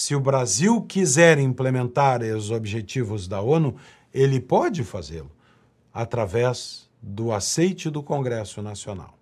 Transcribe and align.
Se 0.00 0.14
o 0.14 0.20
Brasil 0.20 0.80
quiser 0.82 1.40
implementar 1.40 2.22
os 2.22 2.52
objetivos 2.52 3.26
da 3.26 3.40
ONU, 3.40 3.74
ele 4.14 4.38
pode 4.38 4.84
fazê-lo 4.84 5.28
através 5.92 6.88
do 7.02 7.32
aceite 7.32 7.90
do 7.90 8.00
Congresso 8.00 8.62
Nacional. 8.62 9.18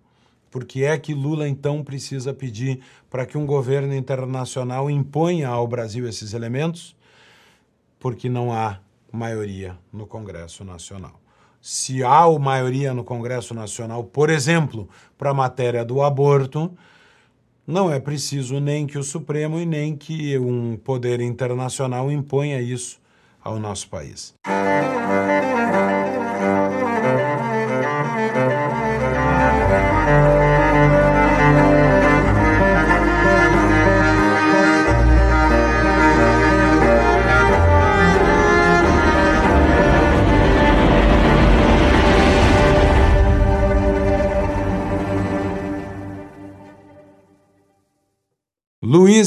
Por 0.51 0.65
que 0.65 0.83
é 0.83 0.95
que 0.95 1.15
Lula 1.15 1.49
então 1.49 1.83
precisa 1.83 2.31
pedir 2.31 2.79
para 3.09 3.25
que 3.25 3.39
um 3.39 3.45
governo 3.47 3.95
internacional 3.95 4.87
imponha 4.87 5.47
ao 5.47 5.67
Brasil 5.67 6.07
esses 6.07 6.33
elementos? 6.33 6.95
Porque 7.99 8.29
não 8.29 8.53
há 8.53 8.79
maioria 9.11 9.75
no 9.91 10.05
Congresso 10.05 10.63
Nacional. 10.63 11.19
Se 11.59 12.03
há 12.03 12.29
maioria 12.37 12.93
no 12.93 13.03
Congresso 13.03 13.55
Nacional, 13.55 14.03
por 14.03 14.29
exemplo, 14.29 14.87
para 15.17 15.31
a 15.31 15.33
matéria 15.33 15.83
do 15.83 16.03
aborto, 16.03 16.71
não 17.67 17.91
é 17.91 17.99
preciso 17.99 18.61
nem 18.61 18.87
que 18.87 18.97
o 18.97 19.03
Supremo 19.03 19.59
e 19.59 19.65
nem 19.65 19.95
que 19.95 20.37
um 20.39 20.77
poder 20.77 21.19
internacional 21.19 22.09
imponha 22.09 22.61
isso 22.61 22.97
ao 23.43 23.59
nosso 23.59 23.89
país. 23.89 24.33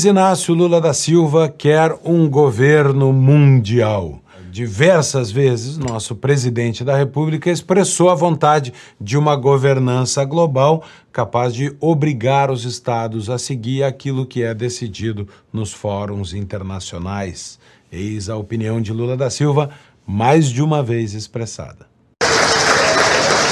Luiz 0.00 0.06
Inácio 0.06 0.54
Lula 0.54 0.80
da 0.80 0.94
Silva 0.94 1.46
quer 1.46 1.94
um 2.02 2.26
governo 2.26 3.12
mundial. 3.12 4.18
Diversas 4.50 5.30
vezes, 5.30 5.76
nosso 5.76 6.14
presidente 6.14 6.82
da 6.82 6.96
República 6.96 7.50
expressou 7.50 8.08
a 8.08 8.14
vontade 8.14 8.72
de 8.98 9.18
uma 9.18 9.36
governança 9.36 10.24
global 10.24 10.82
capaz 11.12 11.52
de 11.52 11.76
obrigar 11.78 12.50
os 12.50 12.64
estados 12.64 13.28
a 13.28 13.36
seguir 13.36 13.82
aquilo 13.82 14.24
que 14.24 14.42
é 14.42 14.54
decidido 14.54 15.28
nos 15.52 15.70
fóruns 15.70 16.32
internacionais. 16.32 17.58
Eis 17.92 18.30
a 18.30 18.38
opinião 18.38 18.80
de 18.80 18.94
Lula 18.94 19.18
da 19.18 19.28
Silva, 19.28 19.68
mais 20.06 20.48
de 20.48 20.62
uma 20.62 20.82
vez 20.82 21.12
expressada. 21.12 21.86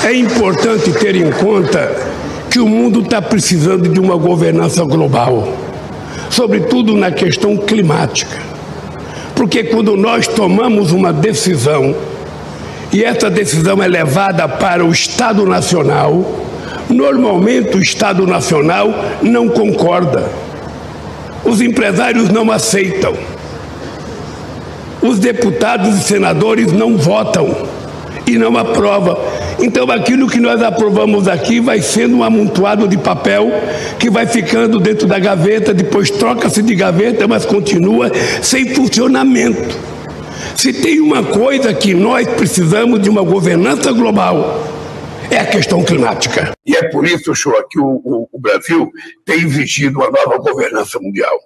É 0.02 0.14
importante 0.14 0.94
ter 0.94 1.14
em 1.14 1.30
conta 1.30 1.90
que 2.50 2.58
o 2.58 2.66
mundo 2.66 3.02
está 3.02 3.20
precisando 3.20 3.86
de 3.86 4.00
uma 4.00 4.16
governança 4.16 4.82
global 4.82 5.67
sobretudo 6.38 6.94
na 6.94 7.10
questão 7.10 7.56
climática. 7.56 8.40
Porque 9.34 9.64
quando 9.64 9.96
nós 9.96 10.28
tomamos 10.28 10.92
uma 10.92 11.12
decisão 11.12 11.96
e 12.92 13.02
essa 13.02 13.28
decisão 13.28 13.82
é 13.82 13.88
levada 13.88 14.46
para 14.48 14.84
o 14.84 14.92
Estado 14.92 15.44
Nacional, 15.44 16.24
normalmente 16.88 17.76
o 17.76 17.82
Estado 17.82 18.24
Nacional 18.24 18.94
não 19.20 19.48
concorda. 19.48 20.30
Os 21.44 21.60
empresários 21.60 22.28
não 22.28 22.52
aceitam. 22.52 23.14
Os 25.02 25.18
deputados 25.18 25.98
e 25.98 26.02
senadores 26.04 26.70
não 26.72 26.96
votam 26.96 27.66
e 28.28 28.38
não 28.38 28.56
aprovam. 28.56 29.18
Então, 29.60 29.90
aquilo 29.90 30.28
que 30.28 30.38
nós 30.38 30.62
aprovamos 30.62 31.26
aqui 31.26 31.58
vai 31.60 31.82
sendo 31.82 32.18
um 32.18 32.22
amontoado 32.22 32.86
de 32.86 32.96
papel 32.96 33.50
que 33.98 34.08
vai 34.08 34.26
ficando 34.26 34.78
dentro 34.78 35.06
da 35.06 35.18
gaveta, 35.18 35.74
depois 35.74 36.10
troca-se 36.10 36.62
de 36.62 36.74
gaveta, 36.74 37.26
mas 37.26 37.44
continua 37.44 38.10
sem 38.40 38.72
funcionamento. 38.74 39.76
Se 40.54 40.72
tem 40.72 41.00
uma 41.00 41.24
coisa 41.24 41.74
que 41.74 41.92
nós 41.92 42.26
precisamos 42.28 43.00
de 43.00 43.10
uma 43.10 43.22
governança 43.22 43.90
global, 43.92 44.62
é 45.30 45.38
a 45.38 45.46
questão 45.46 45.84
climática. 45.84 46.52
E 46.64 46.76
é 46.76 46.88
por 46.88 47.04
isso, 47.04 47.34
Shoa, 47.34 47.64
que 47.68 47.78
o, 47.78 48.00
o, 48.04 48.28
o 48.32 48.40
Brasil 48.40 48.90
tem 49.24 49.40
exigido 49.40 49.98
uma 49.98 50.10
nova 50.10 50.38
governança 50.38 50.98
mundial. 51.00 51.36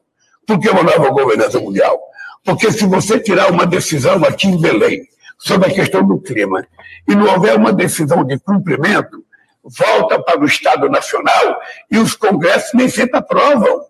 Por 0.47 0.59
que 0.59 0.69
uma 0.69 0.83
nova 0.83 1.11
governança 1.11 1.59
mundial? 1.59 1.99
Porque 2.45 2.71
se 2.71 2.85
você 2.85 3.19
tirar 3.19 3.51
uma 3.51 3.67
decisão 3.67 4.23
aqui 4.25 4.49
em 4.49 4.61
Belém, 4.61 5.03
sobre 5.43 5.71
a 5.71 5.75
questão 5.75 6.07
do 6.07 6.21
clima 6.21 6.67
e 7.09 7.15
não 7.15 7.33
houver 7.35 7.57
uma 7.57 7.73
decisão 7.73 8.25
de 8.25 8.39
cumprimento, 8.39 9.25
volta 9.63 10.23
para 10.23 10.41
o 10.41 10.45
Estado 10.45 10.89
Nacional 10.89 11.61
e 11.91 11.99
os 11.99 12.15
congressos 12.15 12.71
nem 12.75 12.89
sempre 12.89 13.19
aprovam. 13.19 13.87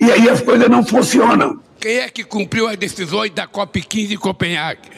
E 0.00 0.10
aí 0.10 0.28
as 0.28 0.40
coisas 0.40 0.68
não 0.68 0.84
funcionam. 0.84 1.60
Quem 1.78 1.98
é 1.98 2.08
que 2.08 2.24
cumpriu 2.24 2.66
as 2.66 2.76
decisões 2.76 3.30
da 3.30 3.46
COP15 3.46 4.12
em 4.12 4.16
Copenhague? 4.16 4.90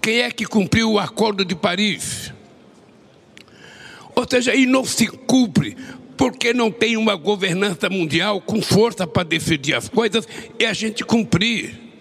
Quem 0.00 0.20
é 0.22 0.30
que 0.30 0.46
cumpriu 0.46 0.92
o 0.92 0.98
Acordo 0.98 1.44
de 1.44 1.54
Paris? 1.54 2.32
Ou 4.14 4.26
seja, 4.28 4.54
e 4.54 4.66
não 4.66 4.84
se 4.84 5.06
cumpre 5.06 5.76
porque 6.16 6.54
não 6.54 6.70
tem 6.70 6.96
uma 6.96 7.16
governança 7.16 7.88
mundial 7.90 8.40
com 8.40 8.62
força 8.62 9.06
para 9.06 9.24
decidir 9.24 9.74
as 9.74 9.88
coisas 9.88 10.26
e 10.58 10.64
a 10.64 10.72
gente 10.72 11.04
cumprir. 11.04 11.91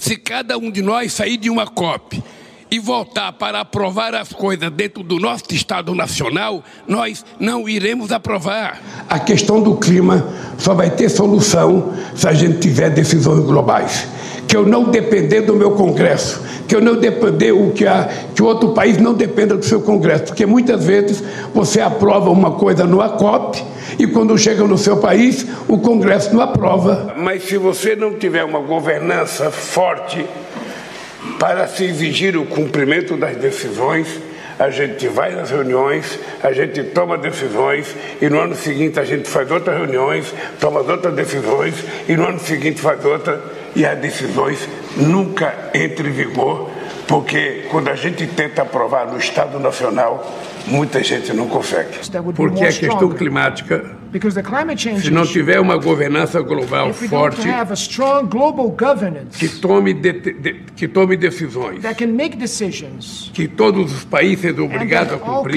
Se 0.00 0.16
cada 0.16 0.56
um 0.56 0.70
de 0.70 0.80
nós 0.80 1.12
sair 1.12 1.36
de 1.36 1.50
uma 1.50 1.66
COP 1.66 2.24
e 2.70 2.78
voltar 2.78 3.32
para 3.34 3.60
aprovar 3.60 4.14
as 4.14 4.32
coisas 4.32 4.70
dentro 4.70 5.02
do 5.02 5.18
nosso 5.18 5.44
Estado 5.50 5.94
Nacional, 5.94 6.64
nós 6.88 7.22
não 7.38 7.68
iremos 7.68 8.10
aprovar. 8.10 8.80
A 9.06 9.18
questão 9.18 9.62
do 9.62 9.76
clima 9.76 10.26
só 10.56 10.72
vai 10.72 10.88
ter 10.88 11.10
solução 11.10 11.92
se 12.16 12.26
a 12.26 12.32
gente 12.32 12.60
tiver 12.60 12.88
decisões 12.88 13.44
globais. 13.44 14.08
Que 14.50 14.56
eu 14.56 14.66
não 14.66 14.90
depender 14.90 15.42
do 15.42 15.54
meu 15.54 15.70
Congresso, 15.70 16.42
que 16.66 16.74
eu 16.74 16.80
não 16.80 16.96
depender 16.96 17.52
o 17.52 17.70
que, 17.70 17.86
a, 17.86 18.10
que 18.34 18.42
outro 18.42 18.70
país 18.70 18.98
não 18.98 19.14
dependa 19.14 19.56
do 19.56 19.64
seu 19.64 19.80
Congresso, 19.80 20.24
porque 20.24 20.44
muitas 20.44 20.84
vezes 20.84 21.22
você 21.54 21.80
aprova 21.80 22.30
uma 22.30 22.50
coisa 22.50 22.84
no 22.84 22.98
COP 23.10 23.62
e 23.96 24.08
quando 24.08 24.36
chega 24.36 24.64
no 24.64 24.76
seu 24.76 24.96
país, 24.96 25.46
o 25.68 25.78
Congresso 25.78 26.34
não 26.34 26.42
aprova. 26.42 27.14
Mas 27.16 27.44
se 27.44 27.56
você 27.56 27.94
não 27.94 28.14
tiver 28.14 28.42
uma 28.42 28.58
governança 28.58 29.52
forte 29.52 30.26
para 31.38 31.68
se 31.68 31.84
exigir 31.84 32.36
o 32.36 32.44
cumprimento 32.44 33.16
das 33.16 33.36
decisões, 33.36 34.08
a 34.58 34.68
gente 34.68 35.06
vai 35.06 35.32
nas 35.32 35.48
reuniões, 35.50 36.18
a 36.42 36.52
gente 36.52 36.82
toma 36.82 37.16
decisões 37.16 37.94
e 38.20 38.28
no 38.28 38.40
ano 38.40 38.56
seguinte 38.56 38.98
a 38.98 39.04
gente 39.04 39.28
faz 39.28 39.48
outras 39.48 39.76
reuniões, 39.76 40.34
toma 40.58 40.80
outras 40.80 41.14
decisões 41.14 41.74
e 42.08 42.16
no 42.16 42.26
ano 42.26 42.40
seguinte 42.40 42.80
faz 42.80 43.04
outra 43.04 43.59
e 43.74 43.84
as 43.84 43.98
decisões 43.98 44.68
nunca 44.96 45.70
entram 45.74 46.08
em 46.08 46.12
vigor, 46.12 46.70
porque 47.06 47.66
quando 47.70 47.88
a 47.88 47.94
gente 47.96 48.26
tenta 48.26 48.62
aprovar 48.62 49.06
no 49.10 49.18
Estado 49.18 49.58
Nacional, 49.58 50.24
muita 50.66 51.02
gente 51.02 51.32
não 51.32 51.48
consegue. 51.48 51.98
Porque 52.34 52.64
a 52.64 52.68
questão 52.72 53.10
climática, 53.10 53.84
se 55.00 55.10
não 55.10 55.24
tiver 55.26 55.60
uma 55.60 55.76
governança 55.76 56.40
global 56.40 56.92
forte, 56.92 57.40
que 59.38 59.48
tome, 59.48 59.94
de, 59.94 60.12
de, 60.12 60.54
que 60.76 60.86
tome 60.88 61.16
decisões, 61.16 61.80
que 63.32 63.46
todos 63.48 63.92
os 63.92 64.04
países 64.04 64.40
sejam 64.40 64.66
obrigados 64.66 65.14
a 65.14 65.16
cumprir, 65.18 65.54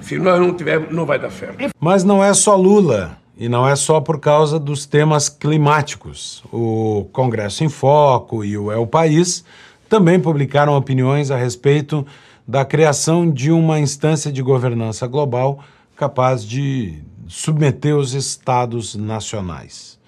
se 0.00 0.18
nós 0.18 0.40
não 0.40 0.54
tivermos, 0.54 0.90
não 0.92 1.04
vai 1.04 1.18
dar 1.18 1.30
certo. 1.30 1.56
Mas 1.80 2.04
não 2.04 2.22
é 2.22 2.32
só 2.32 2.54
Lula. 2.56 3.18
E 3.38 3.48
não 3.48 3.68
é 3.68 3.76
só 3.76 4.00
por 4.00 4.18
causa 4.18 4.58
dos 4.58 4.84
temas 4.84 5.28
climáticos. 5.28 6.42
O 6.52 7.08
Congresso 7.12 7.62
em 7.62 7.68
Foco 7.68 8.44
e 8.44 8.58
o 8.58 8.72
É 8.72 8.76
o 8.76 8.86
País 8.86 9.44
também 9.88 10.18
publicaram 10.18 10.76
opiniões 10.76 11.30
a 11.30 11.36
respeito 11.36 12.04
da 12.46 12.64
criação 12.64 13.30
de 13.30 13.52
uma 13.52 13.78
instância 13.78 14.32
de 14.32 14.42
governança 14.42 15.06
global 15.06 15.60
capaz 15.96 16.44
de 16.44 16.98
submeter 17.28 17.96
os 17.96 18.12
estados 18.12 18.96
nacionais. 18.96 19.98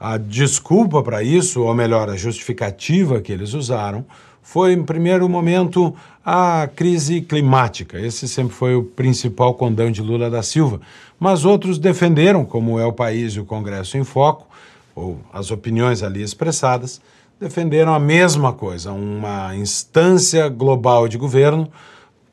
A 0.00 0.16
desculpa 0.16 1.02
para 1.02 1.22
isso, 1.22 1.62
ou 1.62 1.74
melhor, 1.74 2.08
a 2.08 2.16
justificativa 2.16 3.20
que 3.20 3.32
eles 3.32 3.52
usaram, 3.52 4.04
foi, 4.42 4.72
em 4.72 4.82
primeiro 4.82 5.28
momento, 5.28 5.94
a 6.24 6.68
crise 6.74 7.20
climática. 7.20 7.98
Esse 7.98 8.28
sempre 8.28 8.54
foi 8.54 8.74
o 8.74 8.82
principal 8.82 9.54
condão 9.54 9.90
de 9.90 10.02
Lula 10.02 10.28
da 10.28 10.42
Silva. 10.42 10.80
Mas 11.18 11.44
outros 11.44 11.78
defenderam, 11.78 12.44
como 12.44 12.78
é 12.78 12.84
o 12.84 12.92
país 12.92 13.34
e 13.34 13.40
o 13.40 13.44
Congresso 13.44 13.96
em 13.96 14.04
Foco, 14.04 14.46
ou 14.94 15.20
as 15.32 15.50
opiniões 15.50 16.02
ali 16.02 16.22
expressadas, 16.22 17.00
defenderam 17.40 17.94
a 17.94 17.98
mesma 17.98 18.52
coisa, 18.52 18.92
uma 18.92 19.54
instância 19.56 20.48
global 20.48 21.08
de 21.08 21.16
governo 21.16 21.68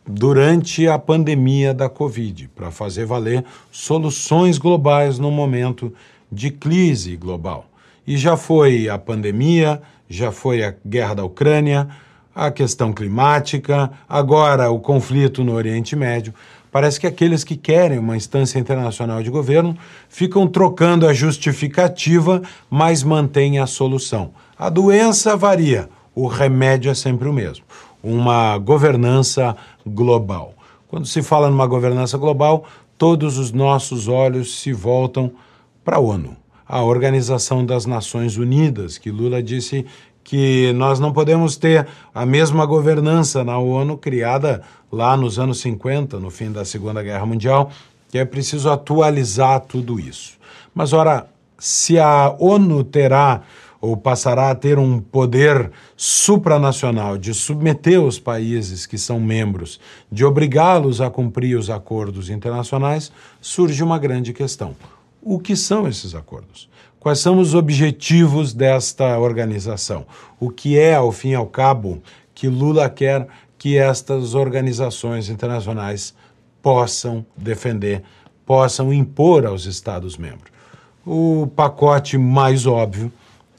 durante 0.06 0.88
a 0.88 0.98
pandemia 0.98 1.74
da 1.74 1.88
Covid, 1.88 2.50
para 2.56 2.72
fazer 2.72 3.06
valer 3.06 3.46
soluções 3.72 4.58
globais 4.58 5.20
no 5.20 5.30
momento 5.30 5.94
de 6.32 6.50
crise 6.50 7.16
global. 7.16 7.66
E 8.06 8.18
já 8.18 8.36
foi 8.36 8.90
a 8.90 8.98
pandemia, 8.98 9.82
já 10.10 10.32
foi 10.32 10.64
a 10.64 10.74
guerra 10.86 11.14
da 11.14 11.24
Ucrânia, 11.24 11.88
a 12.34 12.50
questão 12.52 12.92
climática, 12.92 13.92
agora 14.08 14.70
o 14.70 14.80
conflito 14.80 15.44
no 15.44 15.54
Oriente 15.54 15.96
Médio, 15.96 16.34
Parece 16.72 17.00
que 17.00 17.08
aqueles 17.08 17.44
que 17.44 17.56
querem 17.56 17.98
uma 17.98 18.16
instância 18.16 18.60
internacional 18.60 19.24
de 19.24 19.30
governo 19.30 19.76
ficam 20.08 20.48
trocando 20.48 21.08
a 21.08 21.14
justificativa, 21.14 22.42
mas 22.70 23.02
mantêm 23.02 23.58
a 23.60 23.66
solução. 23.66 24.32
A 24.58 24.70
doença 24.70 25.36
varia, 25.36 25.90
o 26.14 26.28
remédio 26.28 26.92
é 26.92 26.94
sempre 26.94 27.28
o 27.28 27.34
mesmo. 27.34 27.66
Uma 28.04 28.58
governança 28.58 29.58
global. 29.86 30.54
Quando 30.88 31.08
se 31.08 31.24
fala 31.24 31.50
numa 31.50 31.66
governança 31.66 32.18
global, 32.18 32.66
todos 32.98 33.38
os 33.38 33.52
nossos 33.52 34.08
olhos 34.08 34.60
se 34.60 34.72
voltam 34.72 35.32
para 35.84 35.98
a 35.98 36.00
ONU, 36.00 36.36
a 36.70 36.84
Organização 36.84 37.66
das 37.66 37.88
Nações 37.88 38.38
Unidas, 38.38 39.00
que 39.00 39.10
Lula 39.10 39.42
disse 39.42 39.88
que 40.24 40.72
nós 40.74 41.00
não 41.00 41.12
podemos 41.12 41.58
ter 41.58 41.88
a 42.14 42.28
mesma 42.28 42.64
governança 42.64 43.44
na 43.44 43.58
ONU 43.58 43.98
criada 43.98 44.62
lá 44.92 45.18
nos 45.18 45.40
anos 45.40 45.60
50, 45.62 46.20
no 46.20 46.30
fim 46.30 46.52
da 46.52 46.64
Segunda 46.64 47.02
Guerra 47.02 47.26
Mundial, 47.26 47.72
que 48.12 48.20
é 48.20 48.24
preciso 48.24 48.70
atualizar 48.70 49.62
tudo 49.62 50.00
isso. 50.00 50.38
Mas, 50.72 50.94
ora, 50.94 51.28
se 51.58 51.98
a 51.98 52.36
ONU 52.38 52.84
terá 52.84 53.42
ou 53.82 53.98
passará 53.98 54.52
a 54.52 54.56
ter 54.56 54.78
um 54.78 55.00
poder 55.00 55.72
supranacional 55.98 57.18
de 57.18 57.34
submeter 57.34 58.00
os 58.00 58.20
países 58.20 58.86
que 58.86 58.98
são 58.98 59.20
membros, 59.20 59.80
de 60.12 60.24
obrigá-los 60.24 61.02
a 61.02 61.10
cumprir 61.10 61.58
os 61.58 61.72
acordos 61.72 62.30
internacionais, 62.30 63.12
surge 63.42 63.82
uma 63.84 63.98
grande 63.98 64.34
questão. 64.34 64.76
O 65.22 65.40
que 65.40 65.56
são 65.56 65.88
esses 65.88 66.16
acordos? 66.16 66.70
Quais 67.00 67.20
são 67.20 67.40
os 67.40 67.54
objetivos 67.54 68.54
desta 68.54 69.18
organização? 69.20 70.06
O 70.40 70.50
que 70.50 70.78
é, 70.78 70.96
ao 70.96 71.12
fim 71.12 71.30
e 71.30 71.36
ao 71.36 71.46
cabo, 71.46 72.02
que 72.34 72.48
Lula 72.48 72.90
quer 72.90 73.28
que 73.58 73.78
estas 73.78 74.34
organizações 74.34 75.30
internacionais 75.30 76.14
possam 76.62 77.26
defender, 77.36 78.04
possam 78.46 78.94
impor 78.94 79.46
aos 79.46 79.66
Estados-membros? 79.66 80.52
O 81.06 81.48
pacote 81.56 82.18
mais 82.18 82.66
óbvio 82.66 83.12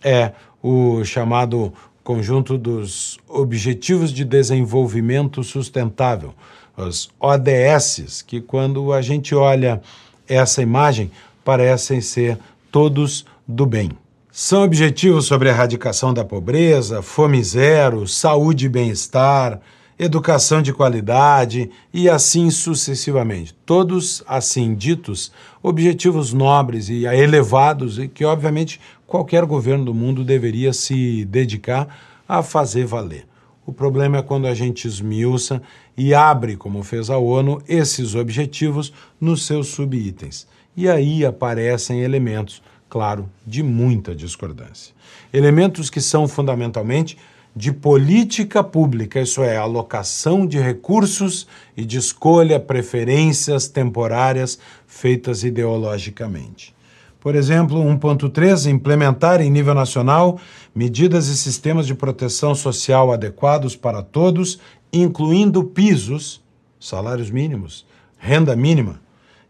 é 0.03 0.33
o 0.63 1.05
chamado 1.05 1.73
conjunto 2.03 2.57
dos 2.57 3.19
Objetivos 3.29 4.13
de 4.13 4.25
Desenvolvimento 4.25 5.45
Sustentável, 5.45 6.35
os 6.77 7.11
ODS, 7.21 8.23
que 8.23 8.41
quando 8.41 8.93
a 8.93 9.03
gente 9.03 9.35
olha 9.35 9.81
essa 10.27 10.63
imagem, 10.63 11.11
parecem 11.45 12.01
ser 12.01 12.39
todos 12.71 13.25
do 13.47 13.67
bem. 13.67 13.91
São 14.33 14.63
objetivos 14.63 15.27
sobre 15.27 15.49
a 15.49 15.53
erradicação 15.53 16.15
da 16.15 16.25
pobreza, 16.25 17.03
fome 17.03 17.43
zero, 17.43 18.07
saúde 18.07 18.67
e 18.67 18.69
bem-estar, 18.69 19.61
educação 19.99 20.63
de 20.63 20.73
qualidade 20.73 21.71
e 21.93 22.09
assim 22.09 22.49
sucessivamente. 22.51 23.55
Todos 23.67 24.23
assim 24.27 24.75
ditos, 24.75 25.31
objetivos 25.63 26.33
nobres 26.33 26.89
e 26.89 27.05
elevados 27.05 27.99
e 27.99 28.09
que, 28.09 28.25
obviamente, 28.25 28.81
qualquer 29.07 29.45
governo 29.45 29.85
do 29.85 29.95
mundo 29.95 30.25
deveria 30.25 30.73
se 30.73 31.25
dedicar 31.27 31.89
a 32.29 32.43
fazer 32.43 32.87
valer. 32.87 33.27
O 33.67 33.73
problema 33.73 34.19
é 34.19 34.23
quando 34.23 34.47
a 34.47 34.55
gente 34.55 34.87
esmiuça 34.89 35.61
e 35.97 36.15
abre, 36.15 36.57
como 36.57 36.83
fez 36.83 37.11
a 37.11 37.19
ONU, 37.19 37.61
esses 37.69 38.15
objetivos 38.15 38.93
nos 39.21 39.45
seus 39.45 39.69
subitens. 39.69 40.47
E 40.77 40.89
aí 40.89 41.25
aparecem 41.25 42.01
elementos, 42.01 42.63
claro, 42.89 43.29
de 43.47 43.63
muita 43.63 44.15
discordância. 44.15 44.95
Elementos 45.33 45.91
que 45.91 46.01
são 46.01 46.29
fundamentalmente 46.29 47.19
de 47.55 47.73
política 47.73 48.63
pública, 48.63 49.21
isso 49.21 49.43
é, 49.43 49.57
alocação 49.57 50.47
de 50.47 50.59
recursos 50.59 51.47
e 51.77 51.85
de 51.85 51.99
escolha, 51.99 52.61
preferências 52.61 53.67
temporárias 53.69 54.59
feitas 54.87 55.43
ideologicamente. 55.43 56.75
Por 57.19 57.35
exemplo, 57.35 57.79
1.3, 57.83 58.71
implementar 58.71 59.43
em 59.43 59.51
nível 59.51 59.75
nacional 59.75 60.41
medidas 60.75 61.27
e 61.27 61.37
sistemas 61.37 61.87
de 61.87 61.95
proteção 61.95 62.55
social 62.55 63.13
adequados 63.13 63.77
para 63.77 64.03
todos, 64.03 64.59
incluindo 64.93 65.63
pisos, 65.65 66.43
salários 66.79 67.31
mínimos, 67.31 67.85
renda 68.17 68.57
mínima, 68.57 69.01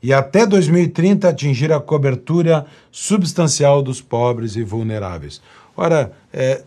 e 0.03 0.13
até 0.13 0.47
2030 0.47 1.29
atingir 1.29 1.73
a 1.73 1.81
cobertura 1.81 2.67
substancial 2.91 3.83
dos 3.83 4.01
pobres 4.01 4.57
e 4.57 4.63
vulneráveis. 4.63 5.41
Ora, 5.77 6.13
é, 6.33 6.63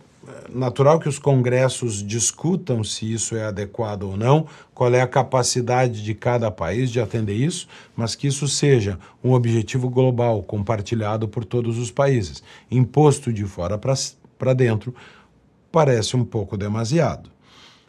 natural 0.48 0.98
que 0.98 1.08
os 1.08 1.18
congressos 1.18 2.02
discutam 2.02 2.82
se 2.82 3.12
isso 3.12 3.36
é 3.36 3.44
adequado 3.44 4.04
ou 4.04 4.16
não, 4.16 4.46
qual 4.72 4.92
é 4.94 5.00
a 5.00 5.06
capacidade 5.06 6.02
de 6.02 6.14
cada 6.14 6.50
país 6.50 6.90
de 6.90 7.00
atender 7.00 7.34
isso, 7.34 7.66
mas 7.96 8.14
que 8.14 8.26
isso 8.26 8.48
seja 8.48 8.98
um 9.22 9.32
objetivo 9.32 9.88
global, 9.90 10.42
compartilhado 10.42 11.28
por 11.28 11.44
todos 11.44 11.78
os 11.78 11.90
países. 11.90 12.42
Imposto 12.70 13.32
de 13.32 13.44
fora 13.44 13.78
para 13.78 14.54
dentro 14.54 14.94
parece 15.70 16.16
um 16.16 16.24
pouco 16.24 16.56
demasiado. 16.56 17.33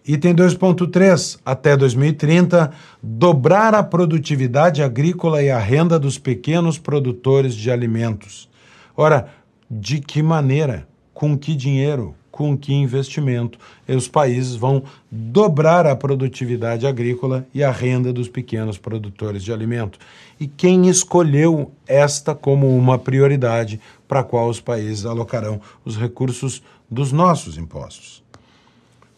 Item 0.07 0.35
2.3, 0.35 1.39
até 1.43 1.75
2030, 1.75 2.71
dobrar 3.01 3.73
a 3.73 3.81
produtividade 3.81 4.83
agrícola 4.83 5.41
e 5.41 5.49
a 5.49 5.57
renda 5.57 5.97
dos 5.97 6.19
pequenos 6.19 6.77
produtores 6.77 7.55
de 7.55 7.71
alimentos. 7.71 8.47
Ora, 8.95 9.29
de 9.69 9.99
que 9.99 10.21
maneira? 10.21 10.87
Com 11.11 11.35
que 11.35 11.55
dinheiro? 11.55 12.13
com 12.35 12.57
que 12.57 12.73
investimento 12.73 13.57
os 13.87 14.09
países 14.09 14.57
vão 14.57 14.83
dobrar 15.09 15.87
a 15.87 15.95
produtividade 15.95 16.85
agrícola 16.85 17.47
e 17.53 17.63
a 17.63 17.71
renda 17.71 18.11
dos 18.11 18.27
pequenos 18.27 18.77
produtores 18.77 19.41
de 19.41 19.53
alimento. 19.53 19.97
E 20.37 20.45
quem 20.45 20.89
escolheu 20.89 21.71
esta 21.87 22.35
como 22.35 22.77
uma 22.77 22.99
prioridade 22.99 23.79
para 24.05 24.19
a 24.19 24.23
qual 24.23 24.49
os 24.49 24.59
países 24.59 25.05
alocarão 25.05 25.61
os 25.85 25.95
recursos 25.95 26.61
dos 26.91 27.13
nossos 27.13 27.57
impostos? 27.57 28.24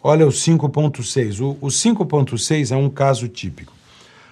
Olha 0.04 0.26
o 0.26 0.30
5.6. 0.30 1.42
O, 1.42 1.58
o 1.60 1.68
5.6 1.68 2.72
é 2.72 2.78
um 2.78 2.90
caso 2.90 3.28
típico. 3.28 3.74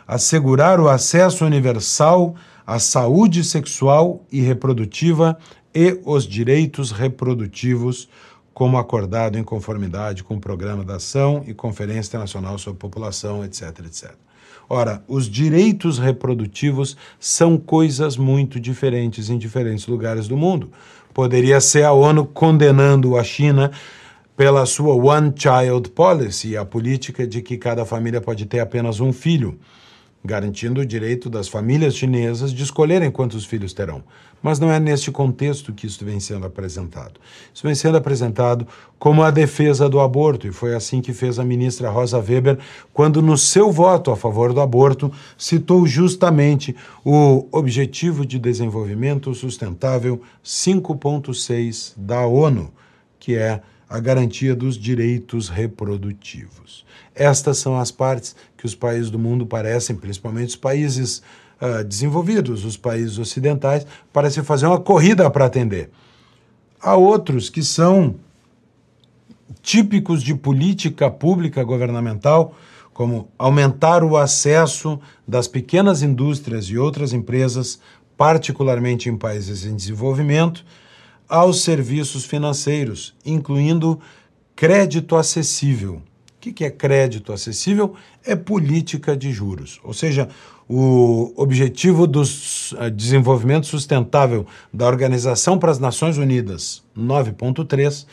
Assegurar 0.07 0.79
o 0.79 0.87
acesso 0.87 1.45
universal 1.45 2.35
à 2.65 2.79
saúde 2.79 3.43
sexual 3.43 4.23
e 4.31 4.41
reprodutiva 4.41 5.37
e 5.73 5.99
os 6.05 6.27
direitos 6.27 6.91
reprodutivos 6.91 8.07
como 8.53 8.77
acordado 8.77 9.37
em 9.37 9.43
conformidade 9.43 10.23
com 10.23 10.35
o 10.35 10.39
Programa 10.39 10.83
da 10.83 10.95
Ação 10.95 11.43
e 11.45 11.53
Conferência 11.53 12.09
Internacional 12.09 12.57
sobre 12.57 12.79
População, 12.79 13.43
etc, 13.43 13.79
etc. 13.85 14.11
Ora, 14.69 15.03
os 15.07 15.29
direitos 15.29 15.99
reprodutivos 15.99 16.95
são 17.19 17.57
coisas 17.57 18.15
muito 18.15 18.59
diferentes 18.59 19.29
em 19.29 19.37
diferentes 19.37 19.85
lugares 19.87 20.27
do 20.27 20.37
mundo. 20.37 20.69
Poderia 21.13 21.59
ser 21.59 21.83
a 21.83 21.91
ONU 21.91 22.25
condenando 22.25 23.17
a 23.17 23.23
China 23.23 23.71
pela 24.35 24.65
sua 24.65 24.93
One 24.95 25.33
Child 25.35 25.89
Policy, 25.91 26.57
a 26.57 26.65
política 26.65 27.25
de 27.25 27.41
que 27.41 27.57
cada 27.57 27.85
família 27.85 28.19
pode 28.19 28.45
ter 28.45 28.59
apenas 28.59 28.99
um 28.99 29.13
filho 29.13 29.57
garantindo 30.25 30.81
o 30.81 30.85
direito 30.85 31.29
das 31.29 31.47
famílias 31.47 31.95
chinesas 31.95 32.51
de 32.51 32.63
escolherem 32.63 33.11
quantos 33.11 33.45
filhos 33.45 33.73
terão. 33.73 34.03
Mas 34.41 34.59
não 34.59 34.71
é 34.71 34.79
neste 34.79 35.11
contexto 35.11 35.71
que 35.71 35.85
isso 35.85 36.03
vem 36.03 36.19
sendo 36.19 36.45
apresentado. 36.45 37.19
Isso 37.53 37.63
vem 37.63 37.75
sendo 37.75 37.97
apresentado 37.97 38.67
como 38.97 39.23
a 39.23 39.31
defesa 39.31 39.87
do 39.87 39.99
aborto, 39.99 40.47
e 40.47 40.51
foi 40.51 40.75
assim 40.75 40.99
que 40.99 41.13
fez 41.13 41.37
a 41.39 41.45
ministra 41.45 41.89
Rosa 41.89 42.17
Weber, 42.17 42.57
quando, 42.91 43.21
no 43.21 43.37
seu 43.37 43.71
voto 43.71 44.11
a 44.11 44.17
favor 44.17 44.51
do 44.51 44.61
aborto, 44.61 45.11
citou 45.37 45.85
justamente 45.85 46.75
o 47.03 47.47
Objetivo 47.51 48.25
de 48.25 48.39
Desenvolvimento 48.39 49.33
Sustentável 49.33 50.21
5.6 50.43 51.93
da 51.95 52.25
ONU, 52.25 52.71
que 53.19 53.35
é 53.35 53.61
a 53.95 53.99
garantia 53.99 54.53
dos 54.53 54.77
direitos 54.77 55.47
reprodutivos. 55.47 56.85
Estas 57.15 57.59
são 57.59 57.79
as 57.79 57.91
partes 57.91 58.35
que 58.57 58.65
os 58.65 58.75
países 58.75 59.09
do 59.09 59.17
mundo 59.17 59.45
parecem, 59.45 59.95
principalmente 59.95 60.49
os 60.49 60.55
países 60.57 61.21
uh, 61.61 61.81
desenvolvidos, 61.81 62.65
os 62.65 62.75
países 62.75 63.17
ocidentais, 63.17 63.87
parecem 64.11 64.43
fazer 64.43 64.67
uma 64.67 64.81
corrida 64.81 65.29
para 65.29 65.45
atender. 65.45 65.89
Há 66.81 66.97
outros 66.97 67.49
que 67.49 67.63
são 67.63 68.15
típicos 69.61 70.21
de 70.21 70.35
política 70.35 71.09
pública 71.09 71.63
governamental, 71.63 72.53
como 72.93 73.29
aumentar 73.39 74.03
o 74.03 74.17
acesso 74.17 74.99
das 75.25 75.47
pequenas 75.47 76.01
indústrias 76.01 76.65
e 76.65 76.77
outras 76.77 77.13
empresas, 77.13 77.79
particularmente 78.17 79.07
em 79.07 79.15
países 79.15 79.65
em 79.65 79.73
desenvolvimento, 79.73 80.65
aos 81.27 81.61
serviços 81.61 82.25
financeiros, 82.25 83.15
incluindo 83.25 83.99
crédito 84.55 85.15
acessível. 85.15 86.01
O 86.37 86.53
que 86.53 86.63
é 86.63 86.69
crédito 86.69 87.33
acessível? 87.33 87.95
É 88.23 88.35
política 88.35 89.17
de 89.17 89.31
juros, 89.31 89.79
ou 89.83 89.93
seja, 89.93 90.29
o 90.67 91.33
objetivo 91.35 92.07
do 92.07 92.21
eh, 92.21 92.89
desenvolvimento 92.89 93.67
sustentável 93.67 94.45
da 94.73 94.87
Organização 94.87 95.57
para 95.59 95.71
as 95.71 95.79
Nações 95.79 96.17
Unidas 96.17 96.83
9.3 96.97 98.05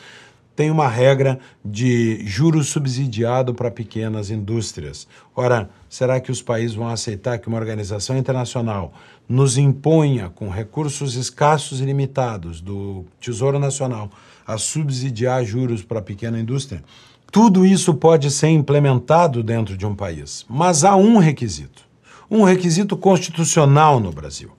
tem 0.55 0.69
uma 0.69 0.87
regra 0.87 1.39
de 1.63 2.23
juros 2.25 2.69
subsidiado 2.69 3.53
para 3.53 3.71
pequenas 3.71 4.29
indústrias. 4.29 5.07
Ora, 5.35 5.69
será 5.89 6.19
que 6.19 6.31
os 6.31 6.41
países 6.41 6.75
vão 6.75 6.87
aceitar 6.87 7.39
que 7.39 7.47
uma 7.47 7.57
organização 7.57 8.17
internacional 8.17 8.93
nos 9.27 9.57
imponha, 9.57 10.29
com 10.29 10.49
recursos 10.49 11.15
escassos 11.15 11.81
e 11.81 11.85
limitados 11.85 12.61
do 12.61 13.05
Tesouro 13.19 13.57
Nacional, 13.57 14.11
a 14.45 14.57
subsidiar 14.57 15.43
juros 15.43 15.81
para 15.81 15.99
a 15.99 16.03
pequena 16.03 16.39
indústria? 16.39 16.83
Tudo 17.31 17.65
isso 17.65 17.95
pode 17.95 18.29
ser 18.29 18.49
implementado 18.49 19.41
dentro 19.41 19.75
de 19.75 19.87
um 19.87 19.95
país, 19.95 20.45
mas 20.47 20.83
há 20.83 20.95
um 20.95 21.17
requisito, 21.17 21.81
um 22.29 22.43
requisito 22.43 22.95
constitucional 22.95 23.99
no 23.99 24.11
Brasil, 24.11 24.51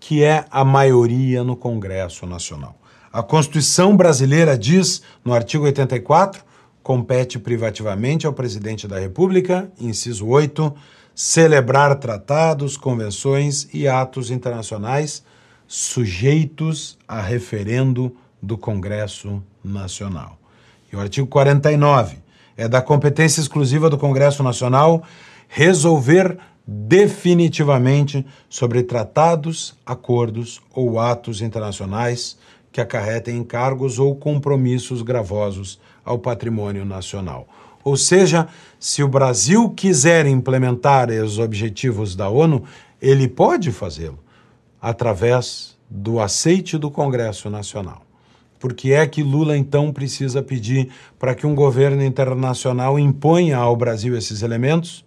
que 0.00 0.22
é 0.22 0.46
a 0.50 0.64
maioria 0.64 1.44
no 1.44 1.54
Congresso 1.54 2.24
Nacional. 2.24 2.78
A 3.14 3.22
Constituição 3.22 3.96
brasileira 3.96 4.58
diz, 4.58 5.00
no 5.24 5.32
artigo 5.32 5.66
84, 5.66 6.42
compete 6.82 7.38
privativamente 7.38 8.26
ao 8.26 8.32
presidente 8.32 8.88
da 8.88 8.98
República, 8.98 9.70
inciso 9.80 10.26
8, 10.26 10.74
celebrar 11.14 11.94
tratados, 12.00 12.76
convenções 12.76 13.68
e 13.72 13.86
atos 13.86 14.32
internacionais 14.32 15.22
sujeitos 15.64 16.98
a 17.06 17.20
referendo 17.22 18.16
do 18.42 18.58
Congresso 18.58 19.40
Nacional. 19.62 20.36
E 20.92 20.96
o 20.96 21.00
artigo 21.00 21.28
49 21.28 22.18
é 22.56 22.66
da 22.66 22.82
competência 22.82 23.40
exclusiva 23.40 23.88
do 23.88 23.96
Congresso 23.96 24.42
Nacional 24.42 25.04
resolver 25.46 26.36
definitivamente 26.66 28.26
sobre 28.48 28.82
tratados, 28.82 29.72
acordos 29.86 30.60
ou 30.74 30.98
atos 30.98 31.40
internacionais 31.40 32.36
que 32.74 32.80
acarretem 32.80 33.36
encargos 33.36 34.00
ou 34.00 34.16
compromissos 34.16 35.00
gravosos 35.00 35.78
ao 36.04 36.18
patrimônio 36.18 36.84
nacional. 36.84 37.46
Ou 37.84 37.96
seja, 37.96 38.48
se 38.80 39.00
o 39.00 39.06
Brasil 39.06 39.70
quiser 39.70 40.26
implementar 40.26 41.08
os 41.08 41.38
objetivos 41.38 42.16
da 42.16 42.28
ONU, 42.28 42.64
ele 43.00 43.28
pode 43.28 43.70
fazê-lo 43.70 44.18
através 44.82 45.78
do 45.88 46.18
aceite 46.18 46.76
do 46.76 46.90
Congresso 46.90 47.48
Nacional. 47.48 48.02
Por 48.58 48.74
que 48.74 48.92
é 48.92 49.06
que 49.06 49.22
Lula 49.22 49.56
então 49.56 49.92
precisa 49.92 50.42
pedir 50.42 50.90
para 51.16 51.32
que 51.32 51.46
um 51.46 51.54
governo 51.54 52.02
internacional 52.02 52.98
imponha 52.98 53.56
ao 53.56 53.76
Brasil 53.76 54.16
esses 54.16 54.42
elementos? 54.42 55.04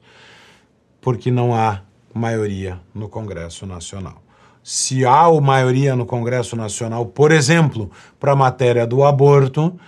Porque 1.01 1.29
não 1.29 1.53
há 1.53 1.81
maioria 2.13 2.79
no 2.95 3.09
Congresso 3.09 3.65
Nacional 3.65 4.21
se 4.69 5.05
há 5.05 5.31
maioria 5.39 5.95
no 5.95 6.05
Congresso 6.05 6.53
Nacional, 6.53 7.05
por 7.05 7.31
exemplo, 7.31 7.89
para 8.19 8.33
a 8.33 8.36
matéria 8.36 8.86
do 8.86 9.01
aborto, 9.01 9.79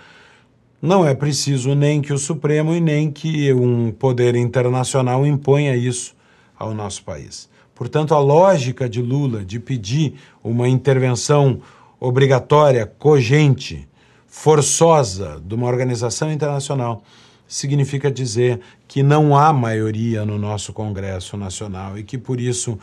não 0.80 1.06
é 1.06 1.14
preciso 1.14 1.74
nem 1.74 2.00
que 2.00 2.14
o 2.14 2.18
Supremo 2.18 2.74
e 2.74 2.80
nem 2.80 3.10
que 3.10 3.52
um 3.52 3.92
poder 3.92 4.34
internacional 4.34 5.26
imponha 5.26 5.76
isso 5.76 6.16
ao 6.58 6.72
nosso 6.72 7.04
país. 7.04 7.46
Portanto, 7.74 8.14
a 8.14 8.18
lógica 8.20 8.88
de 8.88 9.02
Lula 9.02 9.44
de 9.44 9.60
pedir 9.60 10.14
uma 10.42 10.66
intervenção 10.66 11.60
obrigatória, 12.00 12.86
cogente, 12.86 13.86
forçosa 14.26 15.42
de 15.44 15.54
uma 15.54 15.66
organização 15.66 16.32
internacional 16.32 17.02
significa 17.46 18.10
dizer 18.10 18.60
que 18.88 19.02
não 19.02 19.36
há 19.36 19.52
maioria 19.52 20.24
no 20.24 20.38
nosso 20.38 20.72
Congresso 20.72 21.36
Nacional 21.36 21.98
e 21.98 22.02
que, 22.02 22.16
por 22.16 22.40
isso, 22.40 22.78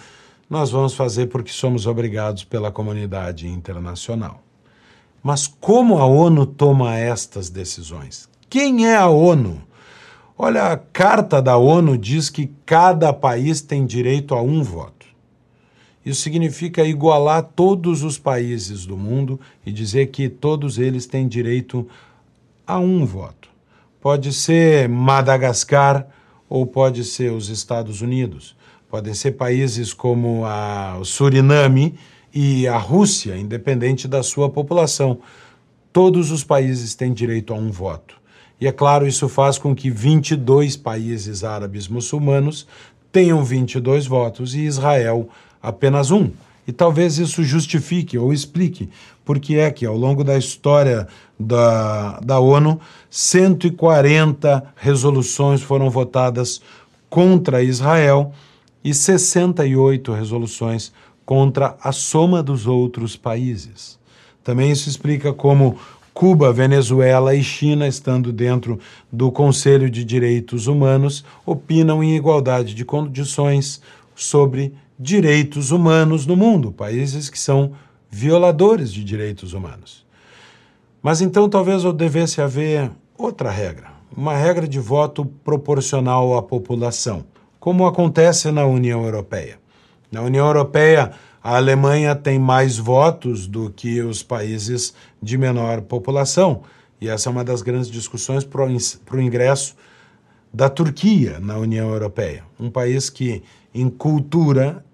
nós 0.50 0.72
vamos 0.72 0.94
fazer 0.94 1.27
porque 1.27 1.51
somos 1.51 1.86
obrigados 1.86 2.44
pela 2.44 2.72
comunidade 2.72 3.48
internacional. 3.48 4.42
Mas 5.22 5.48
como 5.48 5.98
a 5.98 6.06
ONU 6.06 6.46
toma 6.46 6.96
estas 6.96 7.50
decisões? 7.50 8.30
Quem 8.50 8.88
é 8.88 8.96
a 8.96 9.08
ONU? 9.08 9.62
Olha, 10.38 10.72
a 10.72 10.77
carta 10.77 11.42
da 11.42 11.58
ONU 11.58 11.98
diz 11.98 12.30
que 12.30 12.51
cada 12.66 13.12
país 13.12 13.60
tem 13.60 13.86
direito 13.86 14.36
a 14.36 14.42
um 14.42 14.63
voto. 14.63 15.06
Isso 16.06 16.22
significa 16.22 16.86
igualar 16.86 17.44
todos 17.44 18.04
os 18.04 18.18
países 18.18 18.86
do 18.86 18.96
mundo 18.96 19.38
e 19.66 19.72
dizer 19.74 20.08
que 20.08 20.30
todos 20.30 20.77
eles 20.77 21.06
têm 21.06 21.27
direito 21.27 21.86
a 22.66 22.80
um 22.80 23.06
voto. 23.06 23.50
Pode 24.00 24.32
ser 24.32 24.88
Madagascar 24.88 26.08
ou 26.48 26.66
pode 26.66 27.04
ser 27.04 27.34
os 27.34 27.50
Estados 27.50 28.01
Unidos. 28.01 28.56
Podem 28.89 29.13
ser 29.13 29.32
países 29.32 29.94
como 29.94 30.46
a, 30.46 31.00
Suriname 31.03 31.96
e 32.34 32.67
a 32.67 32.77
Rússia, 32.77 33.36
independente 33.36 34.08
da 34.08 34.24
sua 34.24 34.50
população. 34.50 35.20
Todos 35.91 36.32
os 36.32 36.44
países 36.44 36.96
têm 36.96 37.12
direito 37.12 37.53
a 37.53 37.58
um 37.58 37.70
voto. 37.70 38.15
E 38.62 38.67
é 38.67 38.72
claro, 38.72 39.06
isso 39.06 39.27
faz 39.27 39.58
com 39.58 39.75
que 39.75 39.89
22 39.89 40.77
países 40.77 41.44
árabes 41.44 41.88
muçulmanos 41.88 42.65
tenham 43.12 43.44
22 43.44 44.08
votos 44.08 44.56
e 44.56 44.62
Israel 44.62 45.29
apenas 45.62 46.10
um. 46.10 46.32
E 46.65 46.72
talvez 46.72 47.17
isso 47.17 47.44
justifique 47.44 48.17
ou 48.17 48.34
explique 48.34 48.89
por 49.24 49.39
que 49.39 49.58
é 49.58 49.70
que, 49.70 49.86
ao 49.86 49.96
longo 49.98 50.24
da 50.24 50.38
história 50.38 51.08
da, 51.39 52.20
da 52.20 52.39
ONU, 52.39 52.79
140 53.10 54.63
resoluções 54.75 55.62
foram 55.62 55.89
votadas 55.89 56.62
contra 57.10 57.63
Israel 57.63 58.34
e 58.88 58.94
68 58.94 60.13
resoluções 60.13 60.94
contra 61.25 61.75
a 61.82 61.91
soma 61.91 62.41
dos 62.41 62.67
outros 62.67 63.17
países. 63.17 64.00
Também 64.41 64.72
isso 64.72 64.88
explica 64.88 65.34
como 65.34 65.77
Cuba, 66.13 66.53
Venezuela 66.53 67.36
e 67.36 67.44
China, 67.44 67.86
estando 67.86 68.32
dentro 68.32 68.79
do 69.12 69.29
Conselho 69.29 69.89
de 69.89 70.06
Direitos 70.06 70.67
Humanos, 70.67 71.25
opinam 71.46 72.01
em 72.01 72.15
igualdade 72.15 72.74
de 72.74 72.86
condições 72.86 73.82
sobre 74.15 74.74
direitos 74.98 75.72
humanos 75.72 76.25
no 76.25 76.38
mundo, 76.38 76.72
países 76.72 77.29
que 77.29 77.38
são 77.38 77.74
violadores 78.10 78.94
de 78.94 79.03
direitos 79.03 79.51
humanos. 79.51 80.06
Mas 81.03 81.20
então 81.20 81.50
talvez 81.50 81.84
eu 81.84 81.91
devesse 81.91 82.39
haver 82.39 82.89
outra 83.17 83.51
regra, 83.51 83.88
uma 84.15 84.34
regra 84.34 84.65
de 84.65 84.79
voto 84.79 85.25
proporcional 85.44 86.38
à 86.38 86.41
população 86.41 87.25
como 87.68 87.86
acontece 87.86 88.50
na 88.50 88.66
União 88.66 89.04
Europeia. 89.04 89.60
Na 90.10 90.22
União 90.22 90.48
Europeia, 90.48 91.12
a 91.44 91.58
Alemanha 91.58 92.16
tem 92.16 92.40
mais 92.40 92.78
votos 92.78 93.46
do 93.46 93.70
que 93.70 94.02
os 94.02 94.24
países 94.24 94.94
de 95.22 95.38
menor 95.38 95.82
população, 95.82 96.62
e 97.02 97.10
essa 97.10 97.28
é 97.28 97.30
uma 97.30 97.44
das 97.44 97.62
grandes 97.62 97.92
discussões 97.92 98.46
para 98.46 98.64
o 98.64 99.22
ingresso 99.22 99.76
da 100.54 100.70
Turquia 100.70 101.42
na 101.42 101.58
União 101.58 101.90
Europeia, 101.90 102.46
um 102.58 102.70
país 102.70 103.10
que, 103.10 103.44
em 103.76 103.90
cultura, 103.90 104.86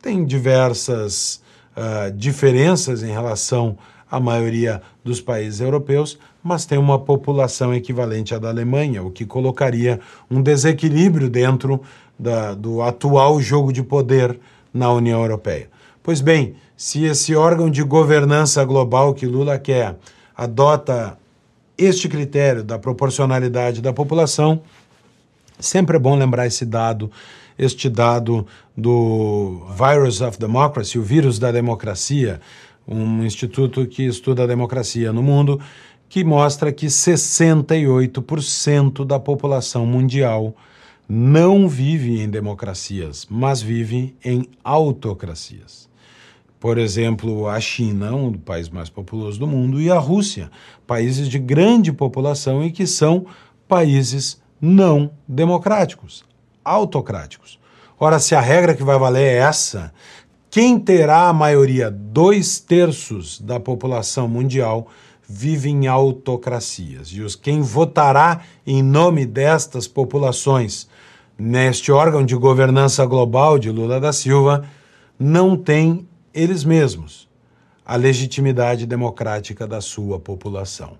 tem 0.00 0.24
diversas 0.24 1.42
uh, 1.76 2.12
diferenças 2.12 3.02
em 3.02 3.10
relação 3.10 3.76
à 4.10 4.18
maioria 4.18 4.80
dos 5.04 5.20
países 5.20 5.60
europeus, 5.60 6.18
mas 6.42 6.64
tem 6.64 6.78
uma 6.78 6.98
população 6.98 7.74
equivalente 7.74 8.34
à 8.34 8.38
da 8.38 8.48
Alemanha, 8.48 9.02
o 9.02 9.10
que 9.10 9.26
colocaria 9.26 10.00
um 10.30 10.42
desequilíbrio 10.42 11.28
dentro 11.28 11.80
da, 12.18 12.54
do 12.54 12.82
atual 12.82 13.40
jogo 13.40 13.72
de 13.72 13.82
poder 13.82 14.38
na 14.72 14.92
União 14.92 15.20
Europeia. 15.20 15.68
Pois 16.02 16.20
bem, 16.20 16.54
se 16.76 17.04
esse 17.04 17.34
órgão 17.34 17.68
de 17.68 17.82
governança 17.82 18.64
global 18.64 19.12
que 19.12 19.26
Lula 19.26 19.58
quer 19.58 19.96
adota 20.36 21.18
este 21.76 22.08
critério 22.08 22.64
da 22.64 22.78
proporcionalidade 22.78 23.82
da 23.82 23.92
população, 23.92 24.62
sempre 25.58 25.96
é 25.96 26.00
bom 26.00 26.16
lembrar 26.16 26.46
esse 26.46 26.64
dado, 26.64 27.10
este 27.58 27.88
dado 27.88 28.46
do 28.76 29.66
Virus 29.76 30.20
of 30.20 30.38
Democracy, 30.38 30.98
o 30.98 31.02
vírus 31.02 31.38
da 31.38 31.50
democracia, 31.50 32.40
um 32.88 33.24
instituto 33.24 33.86
que 33.86 34.04
estuda 34.04 34.44
a 34.44 34.46
democracia 34.46 35.12
no 35.12 35.22
mundo, 35.22 35.60
que 36.08 36.24
mostra 36.24 36.72
que 36.72 36.86
68% 36.86 39.04
da 39.04 39.20
população 39.20 39.84
mundial 39.84 40.56
não 41.06 41.68
vive 41.68 42.18
em 42.20 42.28
democracias, 42.28 43.26
mas 43.30 43.60
vive 43.60 44.16
em 44.24 44.48
autocracias. 44.64 45.86
Por 46.58 46.76
exemplo, 46.76 47.46
a 47.46 47.60
China, 47.60 48.14
um 48.14 48.32
dos 48.32 48.42
países 48.42 48.70
mais 48.70 48.88
populosos 48.88 49.38
do 49.38 49.46
mundo, 49.46 49.80
e 49.80 49.90
a 49.90 49.98
Rússia, 49.98 50.50
países 50.86 51.28
de 51.28 51.38
grande 51.38 51.92
população 51.92 52.64
e 52.64 52.72
que 52.72 52.86
são 52.86 53.26
países 53.68 54.42
não 54.60 55.10
democráticos, 55.26 56.24
autocráticos. 56.64 57.58
Ora, 58.00 58.18
se 58.18 58.34
a 58.34 58.40
regra 58.40 58.74
que 58.74 58.82
vai 58.82 58.98
valer 58.98 59.34
é 59.34 59.36
essa, 59.36 59.92
quem 60.50 60.78
terá 60.78 61.28
a 61.28 61.32
maioria, 61.32 61.90
dois 61.90 62.58
terços 62.58 63.40
da 63.40 63.60
população 63.60 64.26
mundial, 64.26 64.88
vive 65.28 65.68
em 65.68 65.86
autocracias. 65.86 67.08
E 67.08 67.20
os, 67.20 67.36
quem 67.36 67.60
votará 67.60 68.40
em 68.66 68.82
nome 68.82 69.26
destas 69.26 69.86
populações 69.86 70.88
neste 71.38 71.92
órgão 71.92 72.24
de 72.24 72.34
governança 72.34 73.04
global 73.04 73.58
de 73.58 73.70
Lula 73.70 74.00
da 74.00 74.12
Silva 74.12 74.64
não 75.18 75.56
tem 75.56 76.08
eles 76.32 76.64
mesmos 76.64 77.28
a 77.84 77.96
legitimidade 77.96 78.86
democrática 78.86 79.66
da 79.66 79.80
sua 79.80 80.18
população. 80.18 80.92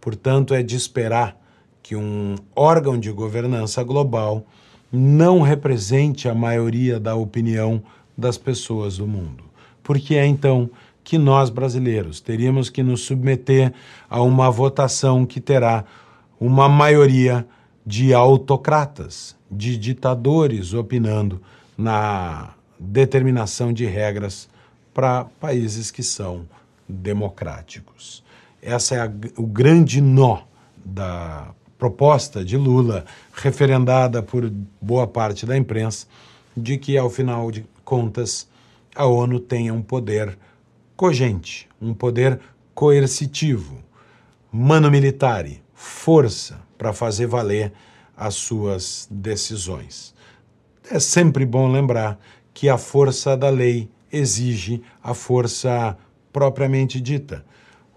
Portanto, 0.00 0.54
é 0.54 0.62
de 0.62 0.76
esperar 0.76 1.36
que 1.82 1.96
um 1.96 2.36
órgão 2.54 2.98
de 2.98 3.10
governança 3.10 3.82
global 3.82 4.46
não 4.92 5.40
represente 5.40 6.28
a 6.28 6.34
maioria 6.34 6.98
da 7.00 7.14
opinião 7.14 7.82
das 8.20 8.36
pessoas 8.36 8.98
do 8.98 9.06
mundo. 9.06 9.44
Porque 9.82 10.14
é 10.14 10.26
então 10.26 10.70
que 11.02 11.18
nós 11.18 11.50
brasileiros 11.50 12.20
teríamos 12.20 12.68
que 12.68 12.82
nos 12.82 13.00
submeter 13.00 13.72
a 14.08 14.22
uma 14.22 14.50
votação 14.50 15.26
que 15.26 15.40
terá 15.40 15.84
uma 16.38 16.68
maioria 16.68 17.46
de 17.84 18.14
autocratas, 18.14 19.34
de 19.50 19.76
ditadores 19.76 20.74
opinando 20.74 21.40
na 21.76 22.50
determinação 22.78 23.72
de 23.72 23.86
regras 23.86 24.48
para 24.92 25.24
países 25.40 25.90
que 25.90 26.02
são 26.02 26.46
democráticos. 26.88 28.22
Essa 28.62 28.94
é 28.96 29.00
a, 29.00 29.12
o 29.36 29.46
grande 29.46 30.00
nó 30.00 30.42
da 30.84 31.48
proposta 31.78 32.44
de 32.44 32.58
Lula, 32.58 33.06
referendada 33.32 34.22
por 34.22 34.52
boa 34.80 35.06
parte 35.06 35.46
da 35.46 35.56
imprensa, 35.56 36.06
de 36.54 36.76
que, 36.76 36.98
ao 36.98 37.08
final 37.08 37.50
de 37.50 37.64
contas, 37.90 38.48
a 38.94 39.04
ONU 39.04 39.40
tenha 39.40 39.74
um 39.74 39.82
poder 39.82 40.38
cogente, 40.94 41.68
um 41.82 41.92
poder 41.92 42.38
coercitivo, 42.72 43.82
mano 44.52 44.88
militare, 44.88 45.60
força 45.74 46.60
para 46.78 46.92
fazer 46.92 47.26
valer 47.26 47.72
as 48.16 48.36
suas 48.36 49.08
decisões. 49.10 50.14
É 50.88 51.00
sempre 51.00 51.44
bom 51.44 51.68
lembrar 51.68 52.16
que 52.54 52.68
a 52.68 52.78
força 52.78 53.36
da 53.36 53.50
lei 53.50 53.90
exige 54.12 54.80
a 55.02 55.12
força 55.12 55.98
propriamente 56.32 57.00
dita. 57.00 57.44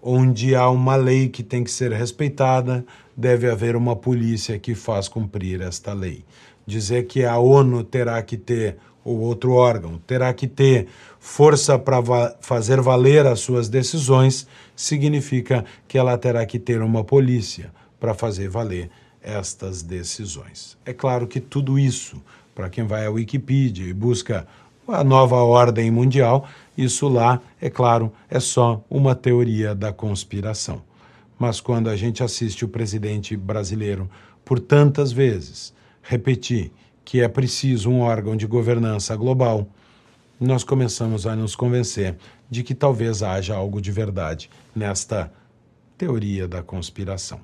Onde 0.02 0.56
há 0.56 0.68
uma 0.70 0.96
lei 0.96 1.28
que 1.28 1.44
tem 1.44 1.62
que 1.62 1.70
ser 1.70 1.92
respeitada, 1.92 2.84
deve 3.16 3.50
haver 3.50 3.76
uma 3.76 3.94
polícia 3.96 4.58
que 4.58 4.74
faz 4.74 5.08
cumprir 5.08 5.60
esta 5.60 5.92
lei. 5.92 6.24
Dizer 6.66 7.06
que 7.06 7.24
a 7.24 7.38
ONU 7.38 7.84
terá 7.84 8.22
que 8.22 8.36
ter, 8.36 8.76
ou 9.04 9.20
outro 9.20 9.52
órgão, 9.52 9.98
terá 10.06 10.32
que 10.32 10.46
ter 10.46 10.88
força 11.18 11.78
para 11.78 12.00
va 12.00 12.34
fazer 12.40 12.80
valer 12.80 13.26
as 13.26 13.40
suas 13.40 13.68
decisões, 13.68 14.46
significa 14.74 15.64
que 15.86 15.98
ela 15.98 16.16
terá 16.16 16.44
que 16.46 16.58
ter 16.58 16.82
uma 16.82 17.04
polícia 17.04 17.70
para 18.00 18.14
fazer 18.14 18.48
valer 18.48 18.90
estas 19.22 19.82
decisões. 19.82 20.76
É 20.84 20.92
claro 20.92 21.26
que 21.26 21.40
tudo 21.40 21.78
isso, 21.78 22.20
para 22.54 22.68
quem 22.68 22.84
vai 22.84 23.06
à 23.06 23.10
Wikipedia 23.10 23.86
e 23.86 23.92
busca 23.92 24.46
a 24.86 25.02
nova 25.02 25.36
ordem 25.36 25.90
mundial, 25.90 26.46
isso 26.76 27.08
lá, 27.08 27.40
é 27.60 27.70
claro, 27.70 28.12
é 28.28 28.38
só 28.38 28.84
uma 28.90 29.14
teoria 29.14 29.74
da 29.74 29.92
conspiração. 29.92 30.82
Mas 31.38 31.60
quando 31.60 31.88
a 31.88 31.96
gente 31.96 32.22
assiste 32.22 32.64
o 32.64 32.68
presidente 32.68 33.36
brasileiro 33.36 34.08
por 34.44 34.60
tantas 34.60 35.12
vezes 35.12 35.74
repetir 36.02 36.70
que 37.04 37.20
é 37.20 37.28
preciso 37.28 37.90
um 37.90 38.00
órgão 38.00 38.36
de 38.36 38.46
governança 38.46 39.14
global, 39.16 39.68
nós 40.40 40.64
começamos 40.64 41.26
a 41.26 41.36
nos 41.36 41.54
convencer 41.54 42.16
de 42.50 42.62
que 42.62 42.74
talvez 42.74 43.22
haja 43.22 43.54
algo 43.54 43.80
de 43.80 43.90
verdade 43.90 44.50
nesta 44.74 45.30
teoria 45.96 46.46
da 46.48 46.62
conspiração. 46.62 47.40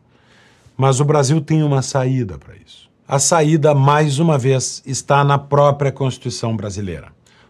Mas 0.76 1.00
o 1.00 1.04
Brasil 1.04 1.40
tem 1.40 1.62
uma 1.62 1.82
saída 1.82 2.38
para 2.38 2.54
isso. 2.56 2.88
A 3.06 3.18
saída, 3.18 3.74
mais 3.74 4.18
uma 4.18 4.38
vez, 4.38 4.82
está 4.86 5.24
na 5.24 5.36
própria 5.38 5.90
Constituição 5.90 6.56
brasileira. 6.56 7.08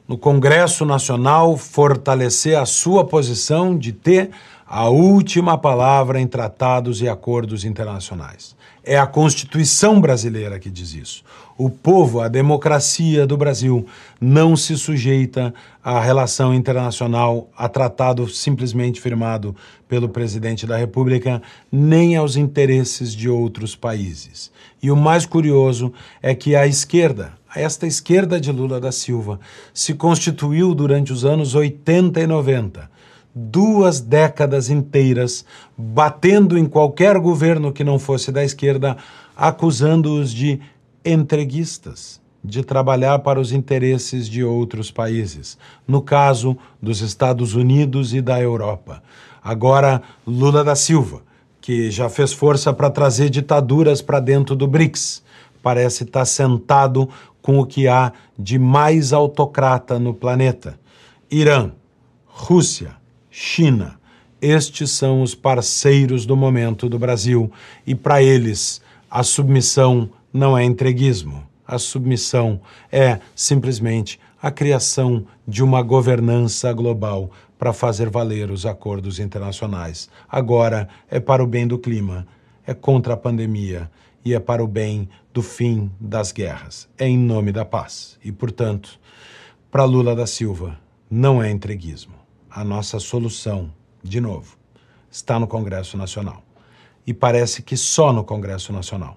No 0.08 0.18
Congresso 0.18 0.84
Nacional, 0.84 1.56
fortalecer 1.56 2.58
a 2.58 2.66
sua 2.66 3.04
posição 3.04 3.78
de 3.78 3.92
ter 3.92 4.30
a 4.72 4.88
última 4.88 5.58
palavra 5.58 6.20
em 6.20 6.28
tratados 6.28 7.02
e 7.02 7.08
acordos 7.08 7.64
internacionais. 7.64 8.54
É 8.84 8.96
a 8.96 9.04
Constituição 9.04 10.00
brasileira 10.00 10.60
que 10.60 10.70
diz 10.70 10.94
isso. 10.94 11.24
O 11.58 11.68
povo, 11.68 12.20
a 12.20 12.28
democracia 12.28 13.26
do 13.26 13.36
Brasil, 13.36 13.84
não 14.20 14.56
se 14.56 14.78
sujeita 14.78 15.52
à 15.82 15.98
relação 15.98 16.54
internacional, 16.54 17.50
a 17.56 17.68
tratado 17.68 18.28
simplesmente 18.28 19.00
firmado 19.00 19.56
pelo 19.88 20.08
presidente 20.08 20.68
da 20.68 20.76
República, 20.76 21.42
nem 21.70 22.14
aos 22.14 22.36
interesses 22.36 23.12
de 23.12 23.28
outros 23.28 23.74
países. 23.74 24.52
E 24.80 24.88
o 24.88 24.96
mais 24.96 25.26
curioso 25.26 25.92
é 26.22 26.32
que 26.32 26.54
a 26.54 26.64
esquerda, 26.64 27.32
esta 27.56 27.88
esquerda 27.88 28.40
de 28.40 28.52
Lula 28.52 28.78
da 28.78 28.92
Silva, 28.92 29.40
se 29.74 29.94
constituiu 29.94 30.76
durante 30.76 31.12
os 31.12 31.24
anos 31.24 31.56
80 31.56 32.20
e 32.20 32.26
90 32.28 32.99
duas 33.34 34.00
décadas 34.00 34.70
inteiras 34.70 35.44
batendo 35.76 36.58
em 36.58 36.66
qualquer 36.66 37.18
governo 37.18 37.72
que 37.72 37.84
não 37.84 37.98
fosse 37.98 38.32
da 38.32 38.44
esquerda, 38.44 38.96
acusando-os 39.36 40.32
de 40.32 40.60
entreguistas, 41.04 42.20
de 42.42 42.62
trabalhar 42.62 43.18
para 43.20 43.40
os 43.40 43.52
interesses 43.52 44.28
de 44.28 44.42
outros 44.42 44.90
países, 44.90 45.58
no 45.86 46.02
caso 46.02 46.56
dos 46.80 47.00
Estados 47.00 47.54
Unidos 47.54 48.14
e 48.14 48.20
da 48.20 48.40
Europa. 48.40 49.02
Agora, 49.42 50.02
Lula 50.26 50.64
da 50.64 50.74
Silva, 50.74 51.22
que 51.60 51.90
já 51.90 52.08
fez 52.08 52.32
força 52.32 52.72
para 52.72 52.90
trazer 52.90 53.30
ditaduras 53.30 54.02
para 54.02 54.20
dentro 54.20 54.56
do 54.56 54.66
BRICS, 54.66 55.22
parece 55.62 56.04
estar 56.04 56.24
sentado 56.24 57.08
com 57.42 57.58
o 57.58 57.66
que 57.66 57.86
há 57.86 58.12
de 58.38 58.58
mais 58.58 59.12
autocrata 59.12 59.98
no 59.98 60.14
planeta: 60.14 60.78
Irã, 61.30 61.72
Rússia, 62.26 62.99
China. 63.30 63.98
Estes 64.42 64.90
são 64.90 65.22
os 65.22 65.34
parceiros 65.34 66.26
do 66.26 66.36
momento 66.36 66.88
do 66.88 66.98
Brasil 66.98 67.50
e 67.86 67.94
para 67.94 68.22
eles 68.22 68.80
a 69.10 69.22
submissão 69.22 70.10
não 70.32 70.56
é 70.56 70.64
entreguismo. 70.64 71.46
A 71.66 71.78
submissão 71.78 72.60
é 72.90 73.20
simplesmente 73.34 74.18
a 74.42 74.50
criação 74.50 75.26
de 75.46 75.62
uma 75.62 75.82
governança 75.82 76.72
global 76.72 77.30
para 77.58 77.72
fazer 77.72 78.08
valer 78.08 78.50
os 78.50 78.64
acordos 78.64 79.20
internacionais. 79.20 80.08
Agora 80.28 80.88
é 81.08 81.20
para 81.20 81.44
o 81.44 81.46
bem 81.46 81.66
do 81.66 81.78
clima, 81.78 82.26
é 82.66 82.74
contra 82.74 83.14
a 83.14 83.16
pandemia 83.16 83.90
e 84.24 84.34
é 84.34 84.40
para 84.40 84.64
o 84.64 84.66
bem 84.66 85.08
do 85.32 85.42
fim 85.42 85.90
das 86.00 86.32
guerras. 86.32 86.88
É 86.98 87.06
em 87.06 87.18
nome 87.18 87.52
da 87.52 87.64
paz. 87.64 88.18
E, 88.24 88.32
portanto, 88.32 88.98
para 89.70 89.84
Lula 89.84 90.16
da 90.16 90.26
Silva, 90.26 90.78
não 91.10 91.42
é 91.42 91.50
entreguismo 91.50 92.19
a 92.50 92.64
nossa 92.64 92.98
solução, 92.98 93.70
de 94.02 94.20
novo, 94.20 94.56
está 95.10 95.38
no 95.38 95.46
Congresso 95.46 95.96
Nacional. 95.96 96.42
E 97.06 97.14
parece 97.14 97.62
que 97.62 97.76
só 97.76 98.12
no 98.12 98.24
Congresso 98.24 98.72
Nacional. 98.72 99.16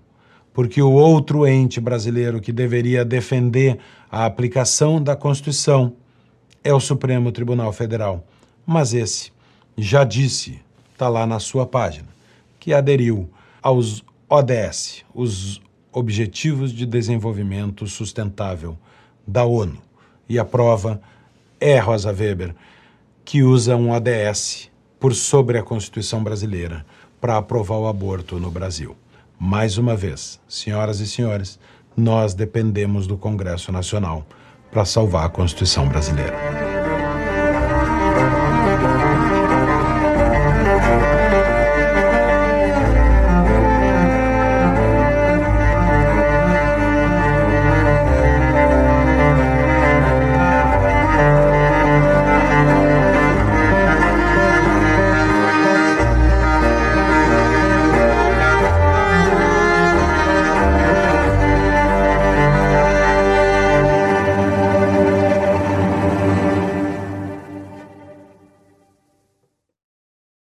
Porque 0.54 0.82
o 0.82 0.92
outro 0.92 1.48
ente 1.48 1.82
brasileiro 1.82 2.40
que 2.40 2.52
deveria 2.52 3.04
defender 3.04 3.80
a 4.12 4.26
aplicação 4.26 5.02
da 5.02 5.16
Constituição 5.16 5.96
é 6.64 6.74
o 6.74 6.80
Supremo 6.80 7.32
Tribunal 7.32 7.74
Federal. 7.74 8.24
Mas 8.66 8.94
esse 8.94 9.32
já 9.78 10.04
disse, 10.04 10.62
está 10.92 11.10
lá 11.10 11.26
na 11.26 11.40
sua 11.40 11.66
página, 11.66 12.08
que 12.60 12.74
aderiu 12.74 13.30
aos 13.62 14.04
ODS, 14.30 15.04
os 15.14 15.62
Objetivos 15.92 16.72
de 16.72 16.86
Desenvolvimento 16.88 17.86
Sustentável 17.86 18.78
da 19.28 19.44
ONU. 19.46 19.78
E 20.28 20.40
a 20.40 20.46
prova 20.46 21.02
é, 21.60 21.78
Rosa 21.78 22.12
Weber, 22.12 22.56
que 23.26 23.44
usa 23.44 23.76
um 23.76 23.92
ODS 23.92 24.70
por 25.00 25.14
sobre 25.14 25.58
a 25.58 25.64
Constituição 25.64 26.24
brasileira 26.24 26.86
para 27.20 27.38
aprovar 27.38 27.78
o 27.78 27.88
aborto 27.88 28.40
no 28.40 28.52
Brasil. 28.52 28.96
Mais 29.40 29.78
uma 29.78 29.96
vez, 29.96 30.40
senhoras 30.48 31.00
e 31.00 31.08
senhores, 31.08 31.60
nós 31.96 32.34
dependemos 32.34 33.08
do 33.08 33.18
Congresso 33.18 33.72
Nacional 33.72 34.26
para 34.72 34.86
salvar 34.86 35.26
a 35.26 35.30
Constituição 35.30 35.88
brasileira. 35.88 36.63